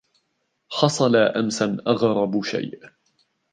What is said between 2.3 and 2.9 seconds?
شيء.